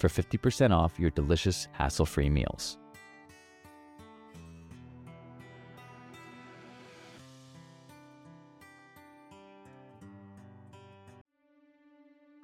[0.00, 2.78] for 50% off your delicious hassle-free meals.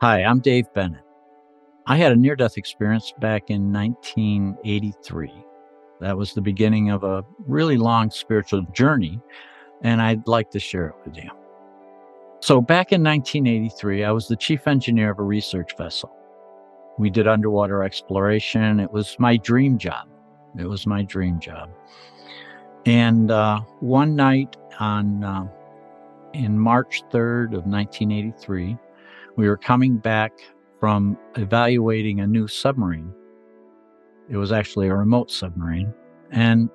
[0.03, 1.03] Hi, I'm Dave Bennett.
[1.87, 5.33] I had a near death experience back in 1983.
[6.01, 9.21] That was the beginning of a really long spiritual journey,
[9.83, 11.31] and I'd like to share it with you.
[12.41, 16.15] So, back in 1983, I was the chief engineer of a research vessel.
[16.99, 18.81] We did underwater exploration.
[18.81, 20.09] It was my dream job.
[20.59, 21.71] It was my dream job.
[22.87, 25.47] And uh, one night on uh,
[26.33, 28.77] in March 3rd of 1983,
[29.37, 30.33] we were coming back
[30.81, 33.13] from evaluating a new submarine.
[34.29, 35.93] It was actually a remote submarine.
[36.31, 36.71] And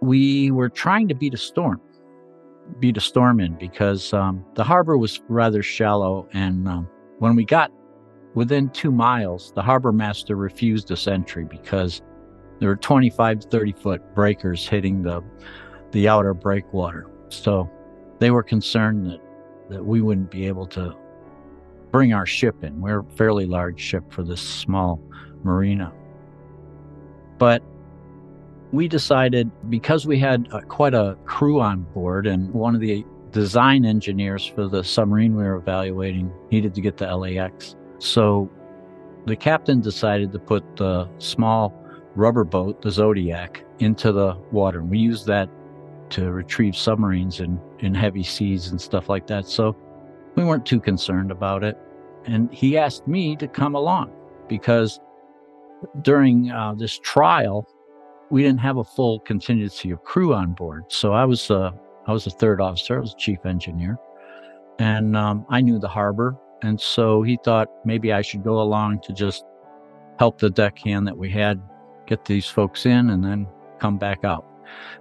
[0.00, 1.80] we were trying to beat a storm,
[2.78, 6.28] beat a storm in because um, the harbor was rather shallow.
[6.32, 7.72] And um, when we got
[8.38, 12.02] within two miles, the harbor master refused us entry because
[12.60, 15.20] there were 25 to 30 foot breakers hitting the,
[15.90, 17.10] the outer breakwater.
[17.30, 17.68] So
[18.20, 19.20] they were concerned that,
[19.70, 20.96] that we wouldn't be able to
[21.90, 22.80] bring our ship in.
[22.80, 25.02] We're a fairly large ship for this small
[25.42, 25.92] marina.
[27.38, 27.64] But
[28.70, 33.04] we decided because we had uh, quite a crew on board and one of the
[33.32, 37.74] design engineers for the submarine we were evaluating needed to get to LAX.
[37.98, 38.50] So
[39.26, 41.74] the captain decided to put the small
[42.14, 44.80] rubber boat, the Zodiac, into the water.
[44.80, 45.48] And we used that
[46.10, 49.46] to retrieve submarines in, in heavy seas and stuff like that.
[49.46, 49.76] So
[50.34, 51.76] we weren't too concerned about it.
[52.24, 54.12] And he asked me to come along
[54.48, 55.00] because
[56.02, 57.68] during uh, this trial,
[58.30, 60.84] we didn't have a full contingency of crew on board.
[60.88, 61.70] So I was uh,
[62.06, 62.96] I was a third officer.
[62.96, 63.98] I was chief engineer,
[64.78, 66.36] and um, I knew the harbor.
[66.62, 69.44] And so he thought maybe I should go along to just
[70.18, 71.62] help the deckhand that we had
[72.06, 73.46] get these folks in and then
[73.78, 74.44] come back out.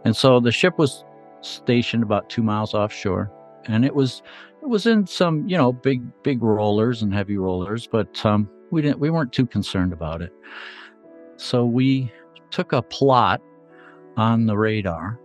[0.06, 1.04] And so the ship was
[1.42, 3.32] stationed about two miles offshore,
[3.66, 4.22] and it was
[4.62, 8.82] it was in some you know big big rollers and heavy rollers, but um, we
[8.82, 10.34] didn't we weren't too concerned about it.
[11.38, 12.12] So we
[12.52, 13.42] took a plot
[14.16, 15.20] on the radar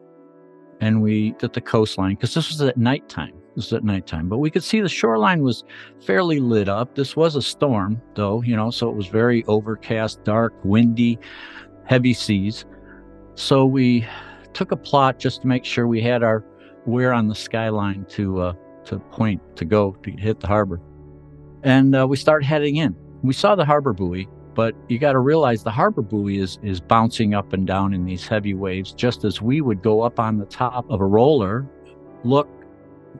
[0.80, 3.41] and we did the coastline because this was at nighttime.
[3.54, 5.64] This was at nighttime, but we could see the shoreline was
[6.00, 6.94] fairly lit up.
[6.94, 11.18] This was a storm, though, you know, so it was very overcast, dark, windy,
[11.84, 12.64] heavy seas.
[13.34, 14.06] So we
[14.54, 16.44] took a plot just to make sure we had our
[16.84, 18.52] we're on the skyline to uh,
[18.86, 20.80] to point to go to hit the harbor,
[21.62, 22.96] and uh, we started heading in.
[23.22, 26.80] We saw the harbor buoy, but you got to realize the harbor buoy is is
[26.80, 30.38] bouncing up and down in these heavy waves, just as we would go up on
[30.38, 31.66] the top of a roller,
[32.24, 32.48] look,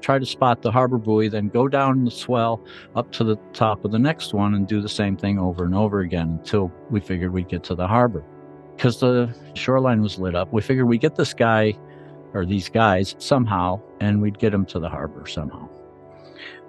[0.00, 2.64] try to spot the harbor buoy, then go down the swell
[2.97, 5.75] up to the top of the next one and do the same thing over and
[5.75, 8.25] over again until we figured we'd get to the harbor.
[8.76, 11.76] Because the shoreline was lit up, we figured we'd get this guy
[12.34, 15.69] or these guys somehow and we'd get them to the harbor somehow.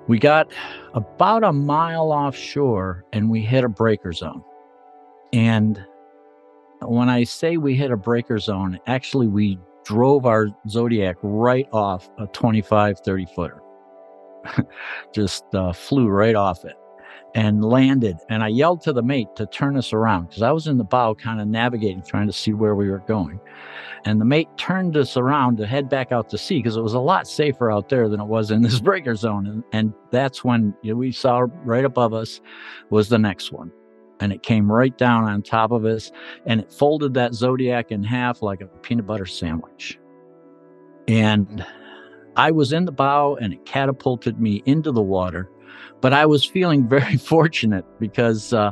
[0.08, 0.52] We got
[0.94, 4.44] about a mile offshore and we hit a breaker zone.
[5.32, 5.84] And
[6.82, 12.10] when I say we hit a breaker zone, actually, we drove our Zodiac right off
[12.18, 13.62] a 25, 30 footer.
[15.14, 16.76] Just uh, flew right off it
[17.36, 18.18] and landed.
[18.30, 20.84] And I yelled to the mate to turn us around because I was in the
[20.84, 23.40] bow, kind of navigating, trying to see where we were going.
[24.06, 26.94] And the mate turned us around to head back out to sea because it was
[26.94, 29.48] a lot safer out there than it was in this breaker zone.
[29.48, 32.42] And, and that's when you know, we saw right above us
[32.90, 33.72] was the next one.
[34.20, 36.12] And it came right down on top of us
[36.46, 40.00] and it folded that Zodiac in half like a peanut butter sandwich.
[41.08, 41.66] And
[42.36, 45.50] I was in the bow and it catapulted me into the water
[46.02, 48.72] But I was feeling very fortunate because uh,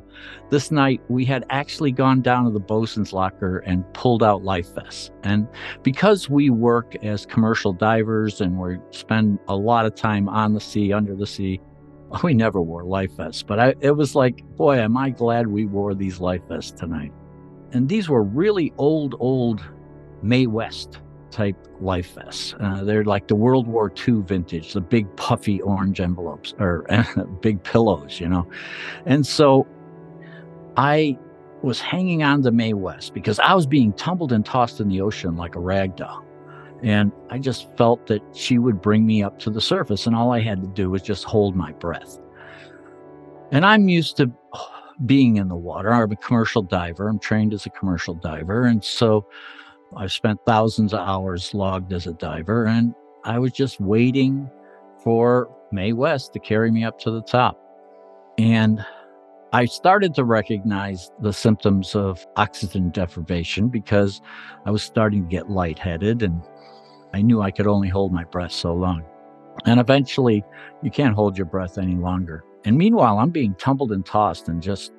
[0.49, 4.73] this night we had actually gone down to the bosun's locker and pulled out life
[4.75, 5.11] vests.
[5.23, 5.47] And
[5.83, 10.59] because we work as commercial divers and we spend a lot of time on the
[10.59, 11.61] sea, under the sea,
[12.23, 13.43] we never wore life vests.
[13.43, 17.11] But I, it was like, boy, am I glad we wore these life vests tonight.
[17.71, 19.63] And these were really old, old
[20.21, 20.99] Mae West
[21.31, 22.53] type life vests.
[22.59, 26.85] Uh, they're like the World War II vintage, the big puffy orange envelopes or
[27.41, 28.45] big pillows, you know.
[29.05, 29.65] And so
[30.75, 31.17] I
[31.61, 34.99] was hanging on to Mae West because I was being tumbled and tossed in the
[34.99, 36.25] ocean like a rag doll.
[36.83, 40.31] And I just felt that she would bring me up to the surface, and all
[40.31, 42.19] I had to do was just hold my breath.
[43.51, 44.31] And I'm used to
[45.05, 45.93] being in the water.
[45.93, 47.07] I'm a commercial diver.
[47.07, 48.65] I'm trained as a commercial diver.
[48.65, 49.25] And so
[49.95, 54.49] I've spent thousands of hours logged as a diver, and I was just waiting
[55.03, 57.59] for Mae West to carry me up to the top.
[58.37, 58.83] And
[59.53, 64.21] I started to recognize the symptoms of oxygen deprivation because
[64.65, 66.41] I was starting to get lightheaded and
[67.13, 69.03] I knew I could only hold my breath so long.
[69.65, 70.43] And eventually,
[70.81, 72.43] you can't hold your breath any longer.
[72.65, 74.93] And meanwhile, I'm being tumbled and tossed, and just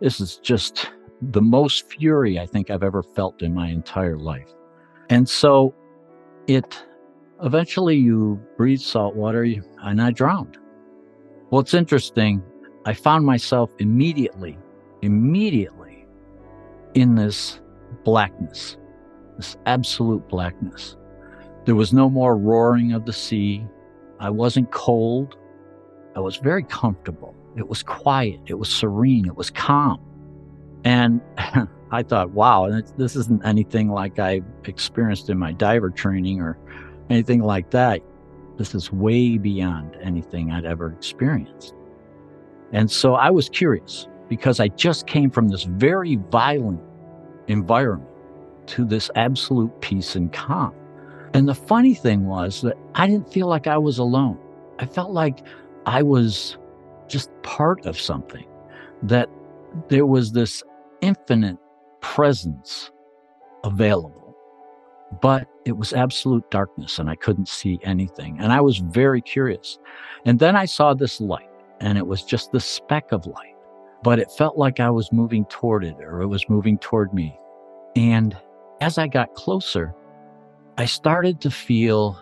[0.00, 4.54] this is just the most fury I think I've ever felt in my entire life.
[5.10, 5.74] And so
[6.46, 6.84] it
[7.42, 10.58] eventually you breathe salt water and I drowned.
[11.50, 12.42] Well, it's interesting.
[12.84, 14.58] I found myself immediately,
[15.02, 16.06] immediately
[16.94, 17.60] in this
[18.04, 18.76] blackness,
[19.36, 20.96] this absolute blackness.
[21.68, 23.62] There was no more roaring of the sea.
[24.20, 25.36] I wasn't cold.
[26.16, 27.34] I was very comfortable.
[27.58, 28.40] It was quiet.
[28.46, 29.26] It was serene.
[29.26, 30.00] It was calm.
[30.84, 31.20] And
[31.90, 36.56] I thought, wow, this isn't anything like I experienced in my diver training or
[37.10, 38.00] anything like that.
[38.56, 41.74] This is way beyond anything I'd ever experienced.
[42.72, 46.80] And so I was curious because I just came from this very violent
[47.46, 48.08] environment
[48.68, 50.72] to this absolute peace and calm.
[51.34, 54.38] And the funny thing was that I didn't feel like I was alone.
[54.78, 55.44] I felt like
[55.86, 56.56] I was
[57.08, 58.46] just part of something,
[59.02, 59.28] that
[59.88, 60.62] there was this
[61.00, 61.58] infinite
[62.00, 62.90] presence
[63.64, 64.36] available,
[65.20, 68.38] but it was absolute darkness and I couldn't see anything.
[68.40, 69.78] And I was very curious.
[70.24, 71.48] And then I saw this light,
[71.80, 73.54] and it was just the speck of light,
[74.02, 77.38] but it felt like I was moving toward it or it was moving toward me.
[77.96, 78.36] And
[78.80, 79.94] as I got closer,
[80.78, 82.16] I started to feel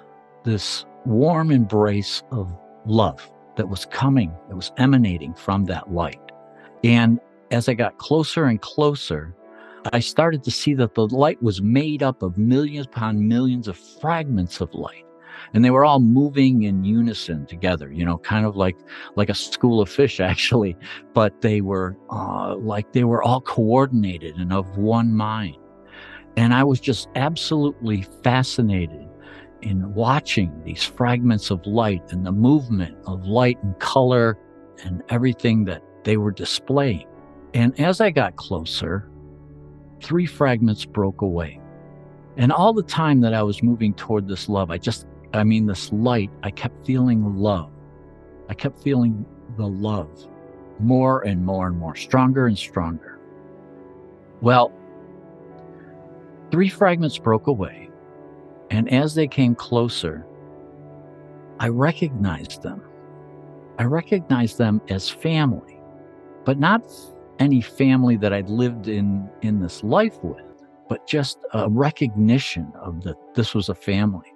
[0.45, 2.51] this warm embrace of
[2.87, 6.33] love that was coming, that was emanating from that light.
[6.83, 7.21] And
[7.51, 9.37] as I got closer and closer,
[9.93, 13.77] I started to see that the light was made up of millions upon millions of
[13.77, 15.05] fragments of light.
[15.53, 18.79] And they were all moving in unison together, you know, kind of like
[19.17, 20.79] like a school of fish, actually.
[21.13, 25.59] But they were uh, like they were all coordinated and of one mind.
[26.37, 29.09] And I was just absolutely fascinated
[29.63, 34.39] in watching these fragments of light and the movement of light and color
[34.85, 37.07] and everything that they were displaying.
[37.55, 39.09] And as I got closer,
[40.03, 41.61] three fragments broke away.
[42.37, 45.67] And all the time that I was moving toward this love, I just, I mean,
[45.67, 47.71] this light, I kept feeling love.
[48.51, 49.25] I kept feeling
[49.57, 50.29] the love
[50.79, 53.19] more and more and more, stronger and stronger.
[54.43, 54.71] Well,
[56.51, 57.91] three fragments broke away.
[58.71, 60.27] And as they came closer,
[61.61, 62.83] I recognized them.
[63.79, 65.79] I recognized them as family,
[66.45, 66.85] but not
[67.39, 70.45] any family that I'd lived in in this life with,
[70.89, 74.33] but just a recognition of that this was a family.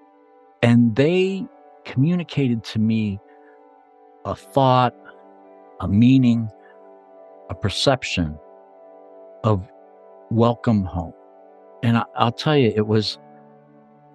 [0.62, 1.46] And they
[1.84, 3.18] communicated to me
[4.24, 4.94] a thought,
[5.80, 6.48] a meaning,
[7.48, 8.38] a perception
[9.44, 9.66] of
[10.30, 11.14] welcome home.
[11.82, 13.18] And I, will tell you, it was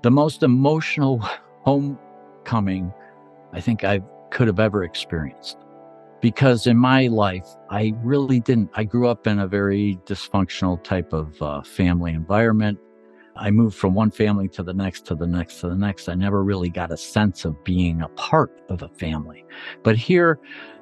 [0.03, 1.19] the most emotional
[1.63, 2.93] homecoming
[3.53, 5.57] I think I could have ever experienced
[6.21, 8.71] because in my life, I really didn't.
[8.73, 12.79] I grew up in a very dysfunctional type of uh, family environment.
[13.35, 16.09] I moved from one family to the next, to the next, to the next.
[16.09, 19.45] I never really got a sense of being a part of a family.
[19.83, 20.39] But here,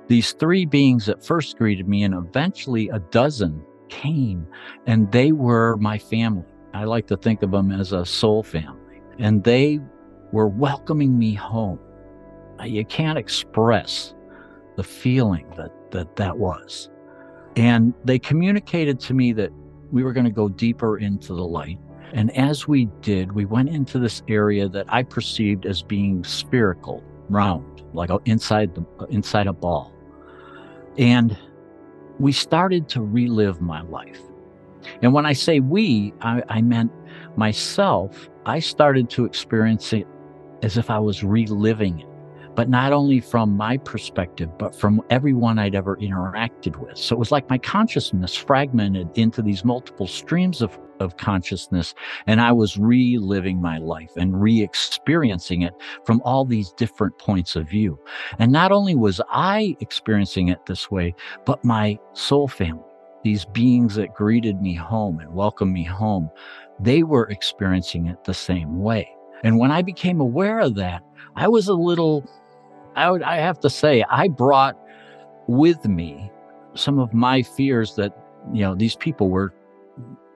[0.08, 4.48] these three beings that first greeted me, and eventually a dozen came,
[4.86, 6.46] and they were my family.
[6.74, 9.80] I like to think of them as a soul family, and they
[10.32, 11.80] were welcoming me home.
[12.60, 14.16] Uh, you can't express
[14.76, 16.90] the feeling that that that was.
[17.56, 19.52] And they communicated to me that
[19.92, 21.78] we were going to go deeper into the light.
[22.14, 27.04] And as we did, we went into this area that I perceived as being spherical,
[27.30, 29.94] round, like inside the uh, inside a ball.
[30.98, 31.38] And
[32.20, 34.20] we started to relive my life.
[35.02, 36.92] And when I say we, I, I meant
[37.36, 38.30] myself.
[38.46, 40.08] I started to experience it
[40.62, 42.08] as if I was reliving it
[42.56, 46.98] but not only from my perspective, but from everyone I'd ever interacted with.
[46.98, 51.96] So it was like my consciousness fragmented into these multiple streams of, of consciousness,
[52.28, 55.74] and I was reliving my life and re experiencing it
[56.06, 58.00] from all these different points of view.
[58.40, 62.84] And not only was I experiencing it this way, but my soul family,
[63.24, 66.30] these beings that greeted me home and welcomed me home,
[66.80, 69.10] they were experiencing it the same way.
[69.44, 71.02] And when I became aware of that,
[71.36, 72.26] I was a little
[72.96, 74.78] I would I have to say I brought
[75.48, 76.32] with me
[76.76, 78.16] some of my fears that
[78.54, 79.54] you know these people were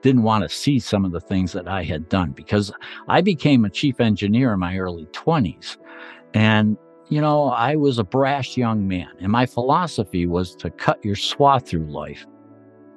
[0.02, 2.72] didn't want to see some of the things that I had done because
[3.08, 5.76] I became a chief engineer in my early 20s
[6.34, 6.76] and
[7.08, 11.16] you know I was a brash young man and my philosophy was to cut your
[11.16, 12.26] swath through life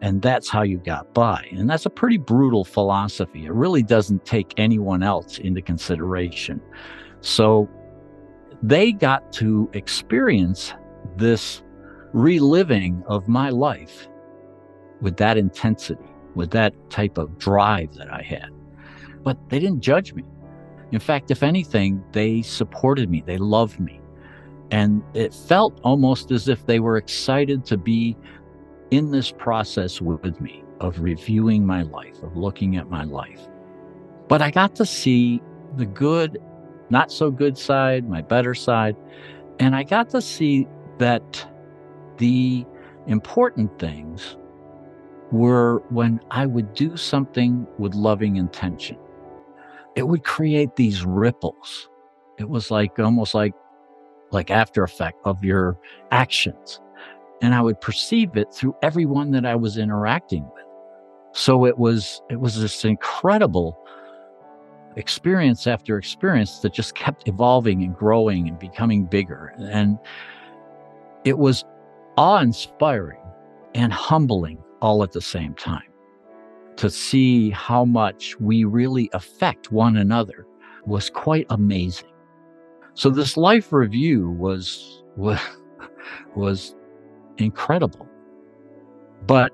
[0.01, 4.25] and that's how you got by and that's a pretty brutal philosophy it really doesn't
[4.25, 6.61] take anyone else into consideration
[7.21, 7.69] so
[8.63, 10.73] they got to experience
[11.17, 11.63] this
[12.13, 14.07] reliving of my life
[15.01, 16.03] with that intensity,
[16.35, 18.49] with that type of drive that I had.
[19.23, 20.23] But they didn't judge me.
[20.91, 23.99] In fact, if anything, they supported me, they loved me.
[24.71, 28.15] And it felt almost as if they were excited to be
[28.91, 33.39] in this process with me of reviewing my life, of looking at my life.
[34.27, 35.41] But I got to see
[35.77, 36.37] the good
[36.91, 38.95] not so good side, my better side.
[39.59, 40.67] And I got to see
[40.99, 41.47] that
[42.17, 42.65] the
[43.07, 44.37] important things
[45.31, 48.97] were when I would do something with loving intention.
[49.95, 51.89] It would create these ripples.
[52.37, 53.53] It was like almost like
[54.31, 55.77] like after effect of your
[56.11, 56.79] actions.
[57.41, 60.65] And I would perceive it through everyone that I was interacting with.
[61.33, 63.77] So it was it was this incredible
[64.95, 69.53] experience after experience that just kept evolving and growing and becoming bigger.
[69.57, 69.97] And
[71.23, 71.63] it was
[72.17, 73.21] awe inspiring
[73.73, 75.83] and humbling all at the same time
[76.77, 80.45] to see how much we really affect one another
[80.85, 82.09] was quite amazing.
[82.93, 85.39] So this life review was was,
[86.35, 86.75] was
[87.41, 88.07] incredible.
[89.27, 89.51] But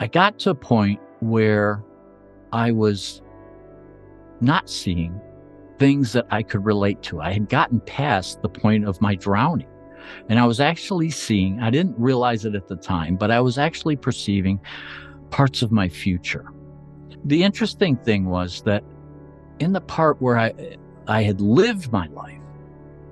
[0.00, 1.82] I got to a point where
[2.52, 3.22] I was
[4.40, 5.20] not seeing
[5.78, 7.20] things that I could relate to.
[7.20, 9.68] I had gotten past the point of my drowning.
[10.28, 13.58] And I was actually seeing, I didn't realize it at the time, but I was
[13.58, 14.60] actually perceiving
[15.30, 16.52] parts of my future.
[17.24, 18.82] The interesting thing was that
[19.60, 22.40] in the part where I, I had lived my life,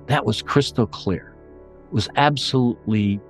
[0.07, 1.35] that was crystal clear.
[1.87, 3.21] It was absolutely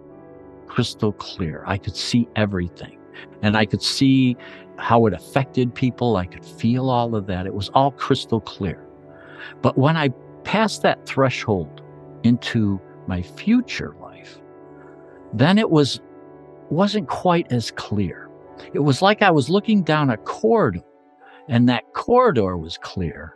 [0.72, 1.64] crystal clear.
[1.68, 2.98] I could see everything
[3.42, 4.38] and I could see
[4.78, 6.16] how it affected people.
[6.16, 7.46] I could feel all of that.
[7.46, 8.82] It was all crystal clear.
[9.62, 10.10] But when I
[10.46, 11.82] passed that threshold
[12.24, 14.40] into my future life,
[15.34, 16.00] then it was
[16.70, 18.30] wasn't quite as clear.
[18.74, 20.86] It was like I was looking down a corridor
[21.50, 23.36] and that corridor was clear,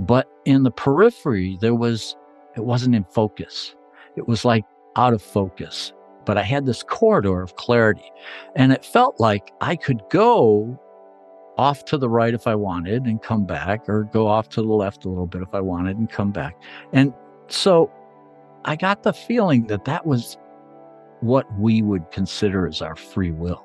[0.00, 2.14] but in the periphery there was
[2.56, 3.74] it wasn't in focus.
[4.16, 4.64] It was like
[4.96, 5.94] out of focus.
[6.24, 8.10] But I had this corridor of clarity
[8.56, 10.78] and it felt like I could go
[11.56, 14.68] off to the right if I wanted and come back, or go off to the
[14.68, 16.60] left a little bit if I wanted and come back.
[16.92, 17.12] And
[17.48, 17.92] so
[18.64, 20.36] I got the feeling that that was
[21.20, 23.64] what we would consider as our free will.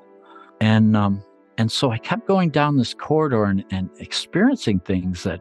[0.60, 1.24] And, um,
[1.58, 5.40] and so I kept going down this corridor and, and experiencing things that,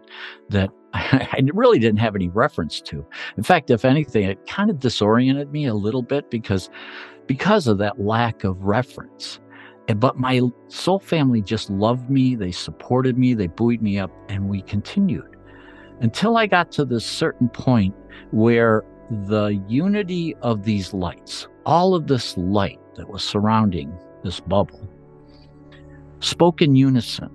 [0.49, 3.05] that I really didn't have any reference to.
[3.37, 6.69] In fact, if anything, it kind of disoriented me a little bit because,
[7.27, 9.39] because of that lack of reference.
[9.97, 12.35] But my soul family just loved me.
[12.35, 13.33] They supported me.
[13.33, 15.35] They buoyed me up, and we continued
[16.01, 17.95] until I got to this certain point
[18.31, 23.91] where the unity of these lights, all of this light that was surrounding
[24.23, 24.87] this bubble,
[26.19, 27.29] spoke in unison.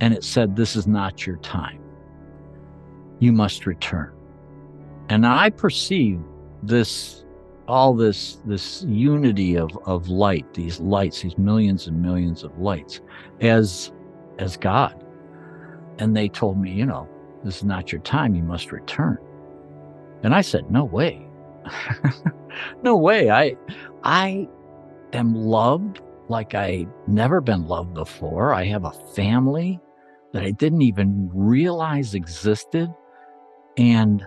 [0.00, 1.80] And it said, This is not your time.
[3.20, 4.12] You must return.
[5.08, 6.22] And I perceived
[6.62, 7.24] this
[7.68, 13.00] all this this unity of of light these lights these millions and millions of lights
[13.40, 13.92] as
[14.38, 15.04] as god.
[15.98, 17.08] And they told me you know
[17.44, 19.18] this is not your time you must return.
[20.22, 21.26] And i said no way.
[22.82, 23.30] No way.
[23.30, 23.56] I
[24.02, 24.48] i
[25.12, 28.52] am loved like i never been loved before.
[28.54, 29.80] I have a family
[30.32, 32.92] that i didn't even realize existed
[33.80, 34.24] and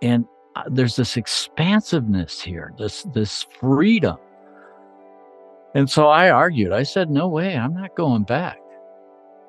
[0.00, 0.24] and
[0.56, 4.16] uh, there's this expansiveness here, this this freedom.
[5.74, 6.72] And so I argued.
[6.72, 8.58] I said, "No way, I'm not going back."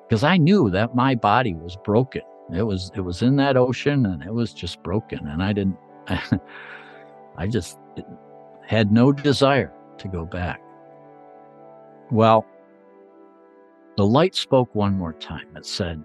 [0.06, 2.22] Because I knew that my body was broken.
[2.52, 5.78] It was it was in that ocean and it was just broken and I didn't
[7.38, 7.78] I just
[8.66, 10.60] had no desire to go back.
[12.10, 12.44] Well,
[13.96, 15.56] the light spoke one more time.
[15.56, 16.02] It said,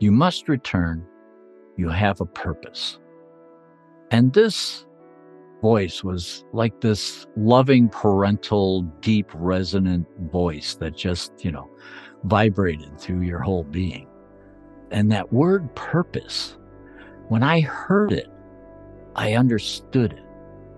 [0.00, 1.06] You must return.
[1.76, 2.98] You have a purpose.
[4.10, 4.86] And this
[5.60, 11.68] voice was like this loving, parental, deep, resonant voice that just, you know,
[12.24, 14.06] vibrated through your whole being.
[14.90, 16.56] And that word purpose,
[17.28, 18.28] when I heard it,
[19.16, 20.24] I understood it.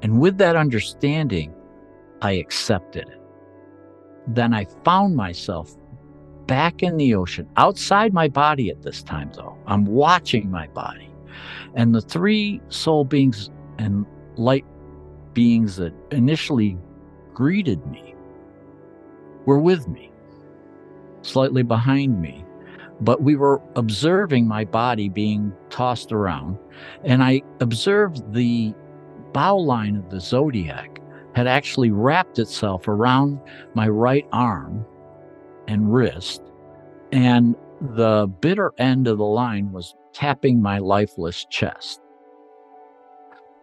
[0.03, 1.55] And with that understanding,
[2.23, 3.21] I accepted it.
[4.29, 5.75] Then I found myself
[6.47, 9.57] back in the ocean, outside my body at this time, though.
[9.67, 11.11] I'm watching my body.
[11.75, 14.65] And the three soul beings and light
[15.35, 16.79] beings that initially
[17.35, 18.15] greeted me
[19.45, 20.11] were with me,
[21.23, 22.45] slightly behind me.
[23.01, 26.59] But we were observing my body being tossed around,
[27.05, 28.75] and I observed the
[29.33, 31.01] bow line of the zodiac
[31.35, 33.39] had actually wrapped itself around
[33.75, 34.87] my right arm
[35.69, 36.43] and wrist,
[37.13, 42.01] and the bitter end of the line was tapping my lifeless chest.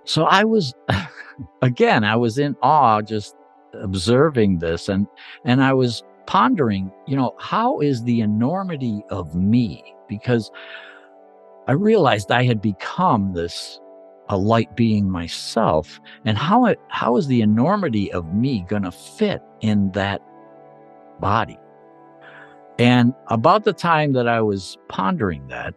[0.06, 0.74] So I was,
[1.62, 3.36] again, I was in awe just
[3.74, 5.08] observing this, and
[5.46, 9.96] and I was pondering, you know, how is the enormity of me?
[10.08, 10.52] Because
[11.68, 13.80] I realized I had become this
[14.30, 18.92] a light being myself, and how it how is the enormity of me going to
[18.92, 20.22] fit in that
[21.20, 21.58] body?
[22.80, 25.76] And about the time that I was pondering that,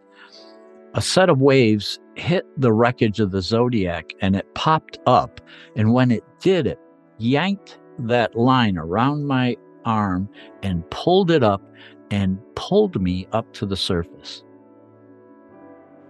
[0.93, 5.39] a set of waves hit the wreckage of the Zodiac and it popped up.
[5.75, 6.79] And when it did, it
[7.19, 10.27] yanked that line around my arm
[10.63, 11.61] and pulled it up
[12.09, 14.43] and pulled me up to the surface.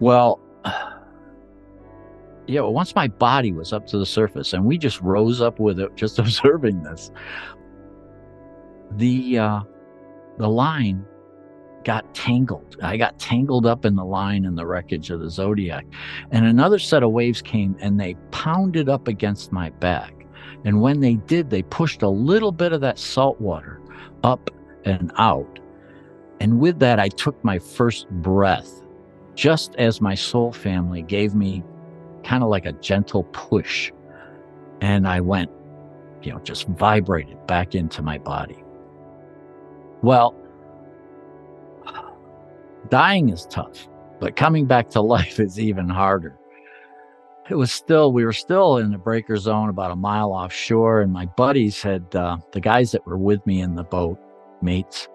[0.00, 0.40] Well,
[2.46, 5.80] yeah, once my body was up to the surface and we just rose up with
[5.80, 7.10] it, just observing this,
[8.92, 9.60] the uh,
[10.38, 11.04] the line
[11.84, 12.76] got tangled.
[12.82, 15.86] I got tangled up in the line in the wreckage of the Zodiac.
[16.30, 20.14] And another set of waves came and they pounded up against my back.
[20.64, 23.80] And when they did, they pushed a little bit of that salt water
[24.22, 24.50] up
[24.84, 25.58] and out.
[26.40, 28.82] And with that, I took my first breath,
[29.34, 31.64] just as my soul family gave me
[32.22, 33.92] kind of like a gentle push.
[34.80, 35.50] And I went,
[36.22, 38.62] you know, just vibrated back into my body.
[40.02, 40.34] Well,
[42.88, 43.88] dying is tough,
[44.20, 46.38] but coming back to life is even harder.
[47.50, 51.12] It was still, we were still in the breaker zone about a mile offshore, and
[51.12, 54.18] my buddies had, uh, the guys that were with me in the boat,
[54.60, 55.08] mates,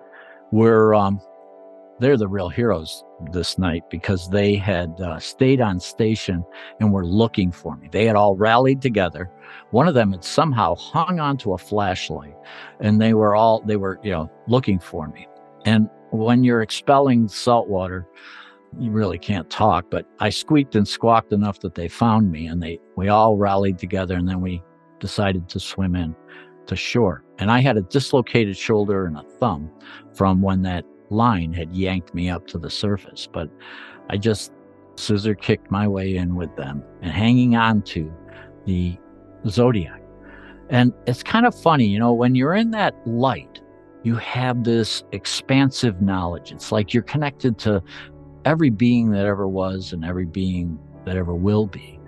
[0.52, 1.22] were, um,
[2.00, 6.44] they're the real heroes this night because they had uh, stayed on station
[6.80, 7.88] and were looking for me.
[7.92, 9.30] They had all rallied together.
[9.72, 12.36] One of them had somehow hung onto a flashlight
[12.80, 15.28] and they were all, they were, you know, looking for me.
[15.66, 18.08] And when you're expelling salt water,
[18.80, 22.62] you really can't talk, but I squeaked and squawked enough that they found me and
[22.62, 24.64] they, we all rallied together and then we
[25.00, 26.16] decided to swim in
[26.66, 27.24] to shore.
[27.38, 29.70] And I had a dislocated shoulder and a thumb
[30.14, 33.50] from when that line had yanked me up to the surface, but
[34.10, 34.52] I just
[34.96, 38.12] scissor kicked my way in with them and hanging on to
[38.66, 38.98] the
[39.48, 40.02] zodiac.
[40.70, 43.62] And it's kind of funny, you know, when you're in that light,
[44.04, 46.52] you have this expansive knowledge.
[46.52, 47.82] It's like you're connected to
[48.46, 52.00] every being that ever was and every being that ever will be.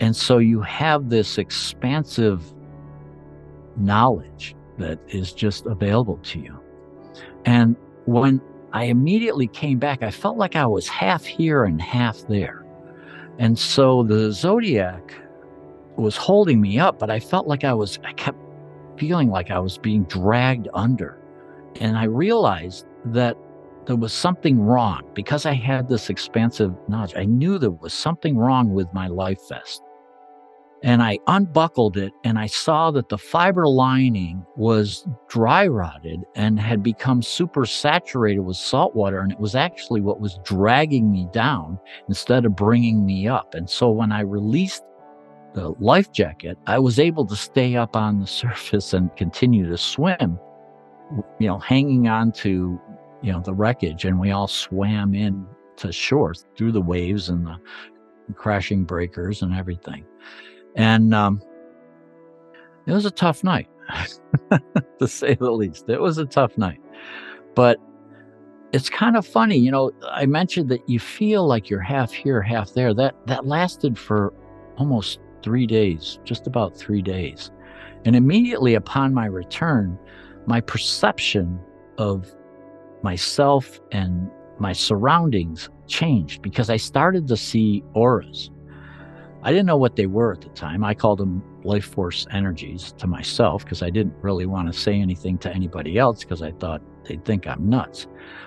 [0.00, 2.52] And so you have this expansive
[3.76, 6.58] knowledge that is just available to you.
[7.44, 7.76] And
[8.08, 8.40] when
[8.72, 12.64] I immediately came back, I felt like I was half here and half there.
[13.38, 15.14] And so the zodiac
[15.96, 18.38] was holding me up, but I felt like I was, I kept
[18.98, 21.20] feeling like I was being dragged under.
[21.82, 23.36] And I realized that
[23.84, 27.12] there was something wrong because I had this expansive knowledge.
[27.14, 29.82] I knew there was something wrong with my life vest
[30.82, 36.60] and I unbuckled it and I saw that the fiber lining was dry rotted and
[36.60, 39.20] had become super saturated with salt water.
[39.20, 43.54] And it was actually what was dragging me down instead of bringing me up.
[43.54, 44.84] And so when I released
[45.54, 49.76] the life jacket, I was able to stay up on the surface and continue to
[49.76, 50.38] swim,
[51.40, 52.80] you know, hanging on to,
[53.20, 54.04] you know, the wreckage.
[54.04, 55.44] And we all swam in
[55.78, 57.56] to shore through the waves and the
[58.34, 60.04] crashing breakers and everything.
[60.76, 61.42] And um,
[62.86, 63.68] it was a tough night,
[64.98, 65.88] to say the least.
[65.88, 66.80] It was a tough night.
[67.54, 67.78] But
[68.72, 72.42] it's kind of funny, you know, I mentioned that you feel like you're half here,
[72.42, 72.92] half there.
[72.92, 74.32] That that lasted for
[74.76, 77.50] almost 3 days, just about 3 days.
[78.04, 79.98] And immediately upon my return,
[80.46, 81.58] my perception
[81.96, 82.32] of
[83.02, 88.50] myself and my surroundings changed because I started to see auras.
[89.42, 90.82] I didn't know what they were at the time.
[90.82, 95.00] I called them life force energies to myself because I didn't really want to say
[95.00, 98.06] anything to anybody else because I thought they'd think I'm nuts.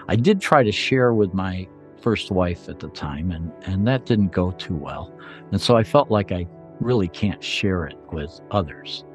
[0.10, 1.68] I did try to share with my
[2.02, 5.18] first wife at the time, and, and that didn't go too well.
[5.52, 6.48] And so I felt like I
[6.80, 9.06] really can't share it with others,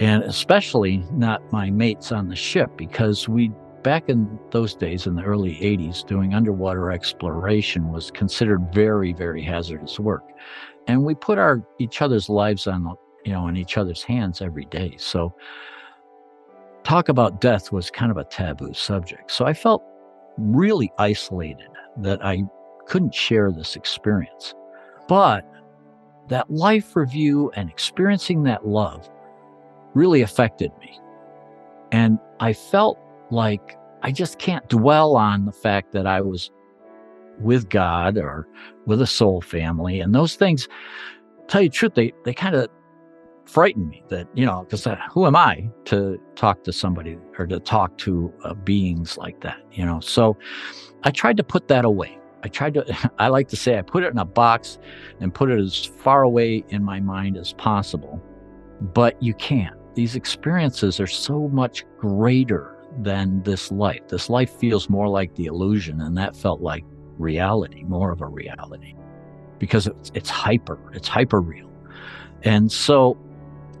[0.00, 3.50] and especially not my mates on the ship because we
[3.86, 9.40] back in those days in the early 80s doing underwater exploration was considered very very
[9.40, 10.24] hazardous work.
[10.88, 14.64] And we put our each other's lives on you know in each other's hands every
[14.64, 14.96] day.
[14.98, 15.32] So
[16.82, 19.30] talk about death was kind of a taboo subject.
[19.30, 19.84] So i felt
[20.36, 22.42] really isolated that i
[22.88, 24.52] couldn't share this experience.
[25.06, 25.48] But
[26.26, 29.08] that life review and experiencing that love
[29.94, 30.98] really affected me.
[31.92, 32.98] And i felt
[33.30, 36.50] like I just can't dwell on the fact that I was
[37.38, 38.46] with God or
[38.86, 40.00] with a soul family.
[40.00, 40.68] And those things,
[41.48, 42.68] tell you the truth, they, they kind of
[43.44, 47.46] frighten me that, you know, because uh, who am I to talk to somebody or
[47.46, 50.00] to talk to uh, beings like that, you know?
[50.00, 50.36] So
[51.04, 52.18] I tried to put that away.
[52.42, 54.78] I tried to, I like to say, I put it in a box
[55.20, 58.22] and put it as far away in my mind as possible.
[58.80, 59.76] But you can't.
[59.94, 64.08] These experiences are so much greater than this life.
[64.08, 66.84] This life feels more like the illusion, and that felt like
[67.18, 68.94] reality, more of a reality,
[69.58, 71.70] because it's, it's hyper, it's hyper real.
[72.42, 73.16] And so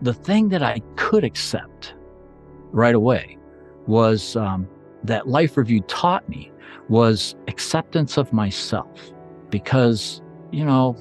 [0.02, 1.94] the thing that I could accept
[2.72, 3.38] right away
[3.86, 4.68] was um,
[5.04, 6.50] that life review taught me
[6.88, 9.12] was acceptance of myself
[9.50, 10.96] because you know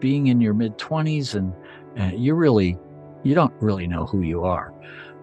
[0.00, 2.78] being in your mid 20s and you really
[3.22, 4.72] you don't really know who you are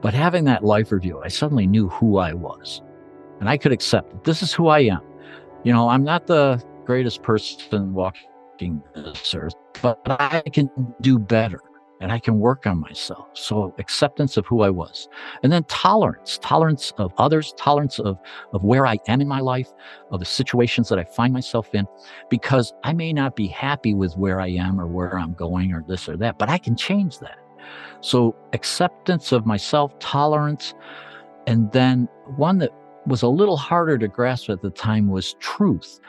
[0.03, 2.81] but having that life review, I suddenly knew who I was.
[3.39, 4.25] And I could accept it.
[4.25, 4.99] This is who I am.
[5.63, 11.61] You know, I'm not the greatest person walking this earth, but I can do better
[12.01, 13.29] and I can work on myself.
[13.31, 15.07] So acceptance of who I was.
[15.41, 18.19] And then tolerance, tolerance of others, tolerance of,
[18.51, 19.71] of where I am in my life,
[20.11, 21.87] of the situations that I find myself in,
[22.29, 25.81] because I may not be happy with where I am or where I'm going or
[25.87, 27.37] this or that, but I can change that.
[28.02, 30.73] So, acceptance of myself, tolerance,
[31.47, 32.71] and then one that
[33.06, 35.99] was a little harder to grasp at the time was truth.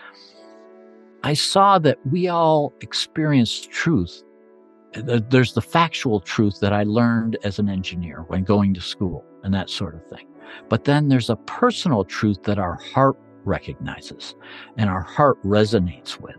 [1.23, 4.23] I saw that we all experience truth.
[4.93, 9.53] There's the factual truth that I learned as an engineer when going to school and
[9.55, 10.27] that sort of thing.
[10.69, 14.35] But then there's a personal truth that our heart recognizes
[14.77, 16.37] and our heart resonates with.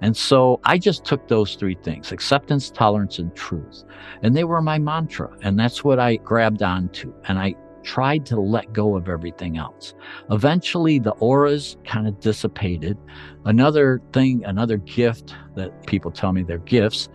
[0.00, 3.84] And so I just took those three things acceptance, tolerance, and truth.
[4.22, 5.36] And they were my mantra.
[5.42, 7.12] And that's what I grabbed onto.
[7.24, 9.94] And I tried to let go of everything else.
[10.30, 12.98] Eventually, the auras kind of dissipated.
[13.44, 17.08] Another thing, another gift that people tell me they're gifts,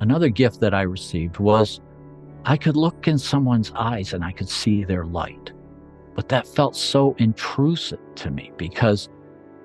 [0.00, 1.80] another gift that I received was
[2.44, 5.52] I could look in someone's eyes and I could see their light.
[6.14, 9.08] But that felt so intrusive to me because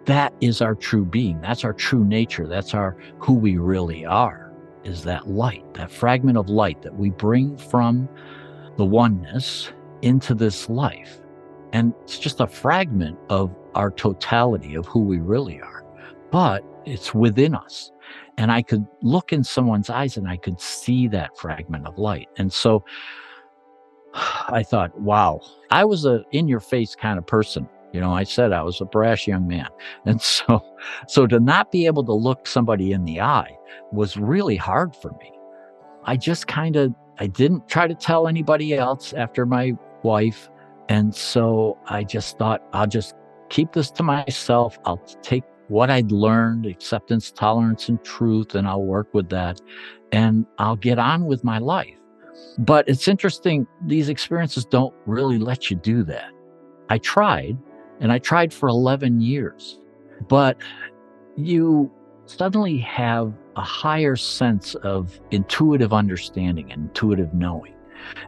[0.06, 1.40] that is our true being.
[1.42, 2.48] That's our true nature.
[2.48, 4.52] That's our who we really are
[4.84, 8.10] is that light, that fragment of light that we bring from
[8.78, 11.22] the oneness into this life.
[11.72, 15.86] And it's just a fragment of our totality of who we really are,
[16.32, 17.92] but it's within us.
[18.38, 22.28] And I could look in someone's eyes and I could see that fragment of light.
[22.38, 22.84] And so
[24.14, 28.24] I thought, wow, I was a in your face kind of person you know, I
[28.24, 29.70] said I was a brash young man.
[30.06, 30.62] And so,
[31.08, 33.56] so to not be able to look somebody in the eye
[33.92, 35.32] was really hard for me.
[36.04, 40.50] I just kind of, I didn't try to tell anybody else after my wife.
[40.90, 43.14] And so I just thought, I'll just
[43.50, 44.78] keep this to myself.
[44.86, 49.62] I'll take what I'd learned, acceptance, tolerance, and truth, and I'll work with that.
[50.12, 51.96] And I'll get on with my life.
[52.58, 56.32] But it's interesting, these experiences don't really let you do that.
[56.90, 57.58] I tried,
[58.04, 59.80] and I tried for 11 years.
[60.28, 60.58] But
[61.38, 61.90] you
[62.26, 67.74] suddenly have a higher sense of intuitive understanding and intuitive knowing.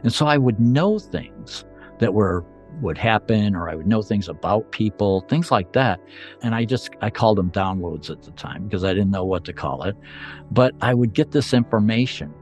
[0.02, 1.64] And so I would know things
[1.98, 2.44] that were
[2.82, 5.98] would happen or I would know things about people, things like that.
[6.42, 9.44] And I just, I called them downloads at the time because I didn't know what
[9.46, 9.96] to call it.
[10.50, 12.34] But I would get this information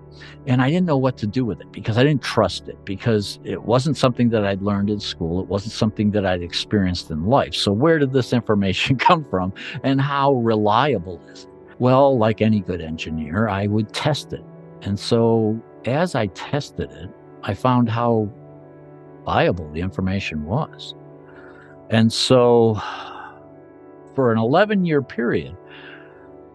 [0.46, 3.38] and I didn't know what to do with it because I didn't trust it because
[3.44, 5.40] it wasn't something that I'd learned in school.
[5.40, 7.55] It wasn't something that I'd experienced in life.
[7.55, 11.50] So, where did this information come from and how reliable is it?
[11.79, 14.44] Well, like any good engineer, I would test it.
[14.83, 17.11] And so, as I tested it,
[17.42, 18.31] I found how
[19.24, 20.94] viable the information was.
[21.90, 22.81] And so,
[24.14, 25.57] for an 11 year period,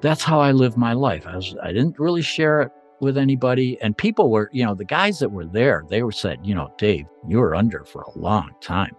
[0.01, 1.27] that's how I lived my life.
[1.27, 3.79] I was I didn't really share it with anybody.
[3.81, 6.73] And people were, you know, the guys that were there, they were said, you know,
[6.77, 8.95] Dave, you were under for a long time.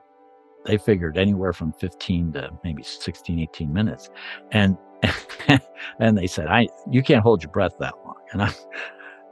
[0.65, 4.11] They figured anywhere from 15 to maybe 16, 18 minutes.
[4.53, 4.77] And
[5.99, 8.17] and they said, I you can't hold your breath that long.
[8.33, 8.53] And I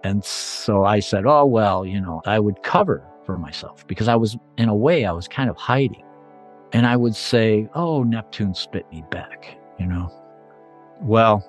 [0.04, 4.16] and so I said, Oh well, you know, I would cover for myself because I
[4.16, 6.04] was in a way I was kind of hiding.
[6.72, 10.11] And I would say, Oh, Neptune spit me back, you know.
[11.00, 11.44] Well,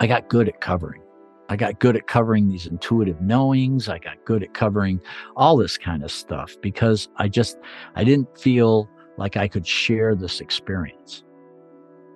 [0.00, 1.02] I got good at covering.
[1.48, 3.88] I got good at covering these intuitive knowings.
[3.88, 5.00] I got good at covering
[5.36, 7.58] all this kind of stuff because I just,
[7.94, 11.24] I didn't feel like I could share this experience.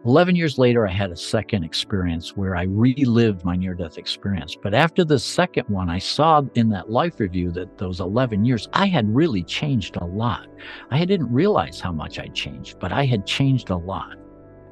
[0.05, 4.57] 11 years later, I had a second experience where I relived my near death experience.
[4.61, 8.69] But after the second one, I saw in that life review that those 11 years,
[8.73, 10.49] I had really changed a lot.
[10.91, 14.17] I didn't realize how much I'd changed, but I had changed a lot.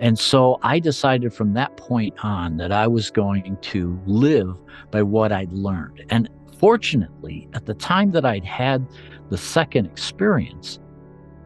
[0.01, 4.57] And so I decided from that point on that I was going to live
[4.91, 6.05] by what I'd learned.
[6.09, 8.87] And fortunately, at the time that I'd had
[9.29, 10.79] the second experience,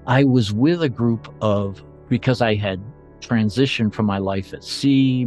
[0.06, 2.80] I was with a group of, because I had
[3.20, 5.24] transitioned from my life at sea,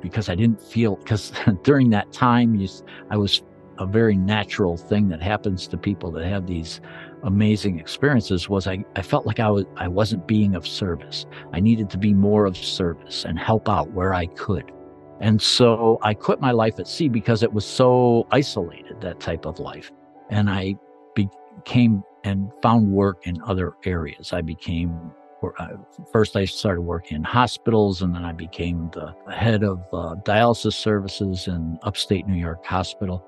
[0.00, 2.66] because I didn't feel, because during that time,
[3.10, 3.42] I was
[3.78, 6.80] a very natural thing that happens to people that have these
[7.22, 11.26] amazing experiences was I, I felt like I was I wasn't being of service.
[11.52, 14.72] I needed to be more of service and help out where I could.
[15.20, 19.44] And so I quit my life at sea because it was so isolated, that type
[19.44, 19.92] of life.
[20.30, 20.76] And I
[21.14, 24.32] became and found work in other areas.
[24.32, 25.12] I became
[25.58, 25.68] uh,
[26.12, 30.74] first I started working in hospitals, and then I became the head of uh, dialysis
[30.74, 33.24] services in upstate New York Hospital.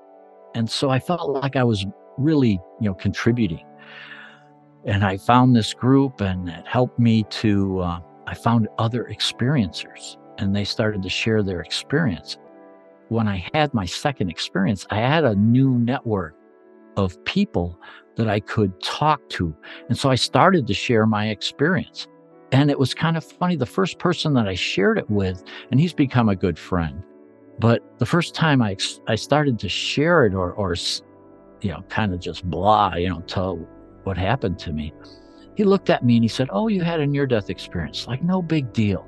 [0.55, 1.85] And so I felt like I was
[2.17, 3.65] really, you know, contributing
[4.85, 7.79] and I found this group, and it helped me to.
[7.79, 12.37] Uh, I found other experiencers, and they started to share their experience.
[13.09, 16.35] When I had my second experience, I had a new network
[16.97, 17.79] of people
[18.15, 19.55] that I could talk to.
[19.89, 22.07] And so I started to share my experience.
[22.51, 23.55] And it was kind of funny.
[23.55, 27.03] The first person that I shared it with, and he's become a good friend,
[27.59, 30.75] but the first time I, I started to share it or, or,
[31.61, 33.57] you know, kind of just blah, you know, tell
[34.03, 34.93] what happened to me.
[35.55, 38.07] He looked at me and he said, Oh, you had a near death experience.
[38.07, 39.07] Like, no big deal.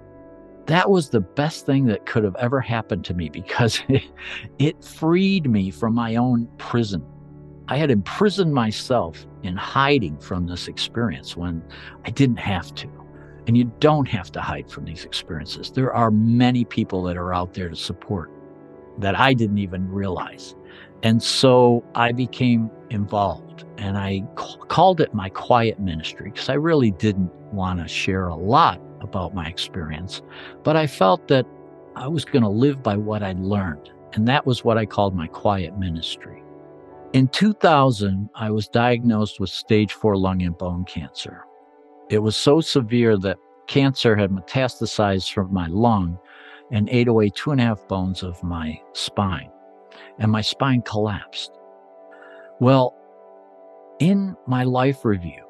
[0.68, 4.04] That was the best thing that could have ever happened to me because it,
[4.60, 7.06] it freed me from my own prison.
[7.68, 11.64] I had imprisoned myself in hiding from this experience when
[12.06, 12.90] I didn't have to.
[13.48, 15.72] And you don't have to hide from these experiences.
[15.72, 18.32] There are many people that are out there to support
[19.00, 20.56] that I didn't even realize.
[21.06, 24.24] And so I became involved and I
[24.70, 29.36] called it my quiet ministry because I really didn't want to share a lot about
[29.36, 30.24] my experience.
[30.64, 31.46] But I felt that
[31.96, 33.92] I was going to live by what I'd learned.
[34.14, 36.42] And that was what I called my quiet ministry.
[37.14, 41.46] In 2000, I was diagnosed with stage four lung and bone cancer.
[42.10, 43.38] It was so severe that
[43.68, 46.18] cancer had metastasized from my lung
[46.72, 49.52] and ate away two and a half bones of my spine
[50.20, 51.52] and my spine collapsed.
[52.60, 52.96] Well,
[54.00, 55.44] in my life review,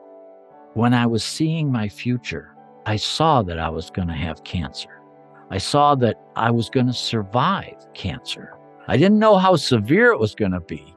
[0.73, 5.01] when I was seeing my future, I saw that I was going to have cancer.
[5.49, 8.57] I saw that I was going to survive cancer.
[8.87, 10.95] I didn't know how severe it was going to be.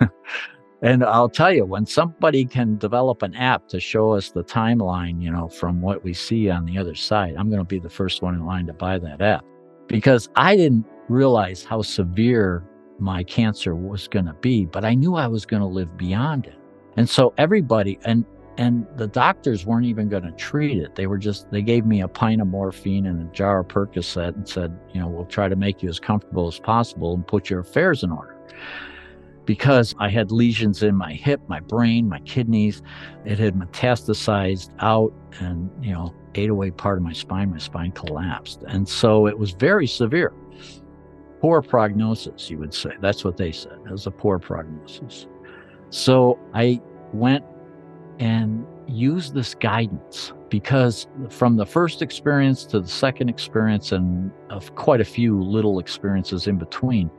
[0.82, 5.22] and I'll tell you, when somebody can develop an app to show us the timeline,
[5.22, 7.90] you know, from what we see on the other side, I'm going to be the
[7.90, 9.44] first one in line to buy that app
[9.88, 12.64] because I didn't realize how severe
[12.98, 16.46] my cancer was going to be, but I knew I was going to live beyond
[16.46, 16.58] it.
[16.96, 18.24] And so everybody and
[18.56, 20.94] and the doctors weren't even going to treat it.
[20.94, 24.36] They were just they gave me a pint of morphine and a jar of Percocet
[24.36, 27.50] and said, you know, we'll try to make you as comfortable as possible and put
[27.50, 28.36] your affairs in order.
[29.44, 32.80] Because I had lesions in my hip, my brain, my kidneys,
[33.26, 37.50] it had metastasized out and, you know, ate away part of my spine.
[37.50, 38.62] My spine collapsed.
[38.68, 40.32] And so it was very severe
[41.44, 42.88] poor prognosis, you would say.
[43.02, 43.74] That's what they said.
[43.84, 45.26] It was a poor prognosis.
[45.90, 46.80] So I
[47.12, 47.44] went
[48.18, 54.74] and used this guidance because from the first experience to the second experience and of
[54.74, 57.10] quite a few little experiences in between,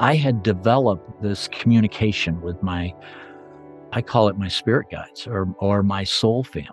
[0.00, 2.92] I had developed this communication with my,
[3.92, 6.72] I call it my spirit guides or, or my soul family.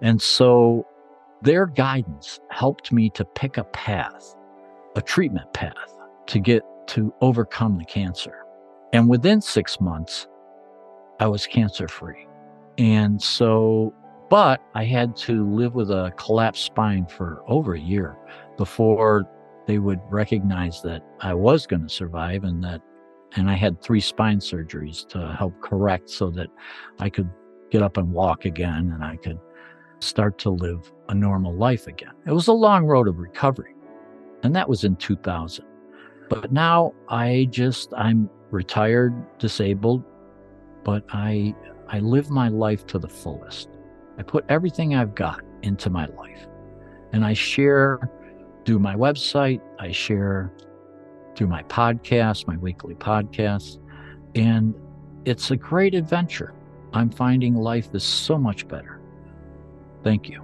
[0.00, 0.88] And so
[1.40, 4.34] their guidance helped me to pick a path,
[4.96, 5.91] a treatment path
[6.26, 8.44] to get to overcome the cancer.
[8.92, 10.26] And within six months,
[11.20, 12.26] I was cancer free.
[12.78, 13.94] And so,
[14.28, 18.16] but I had to live with a collapsed spine for over a year
[18.56, 19.24] before
[19.66, 22.80] they would recognize that I was going to survive and that,
[23.36, 26.48] and I had three spine surgeries to help correct so that
[26.98, 27.30] I could
[27.70, 29.38] get up and walk again and I could
[30.00, 32.12] start to live a normal life again.
[32.26, 33.74] It was a long road of recovery.
[34.42, 35.64] And that was in 2000.
[36.28, 40.04] But now I just, I'm retired, disabled,
[40.84, 41.54] but I,
[41.88, 43.68] I live my life to the fullest.
[44.18, 46.46] I put everything I've got into my life
[47.12, 48.10] and I share
[48.64, 50.52] through my website, I share
[51.36, 53.78] through my podcast, my weekly podcast,
[54.34, 54.74] and
[55.24, 56.54] it's a great adventure.
[56.92, 59.00] I'm finding life is so much better.
[60.02, 60.42] Thank you.